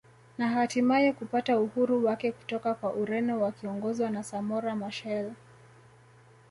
[0.37, 5.31] Na hatimaye kupata uhuru wake kutoka kwa Ureno wakiongozwa na Samora Michael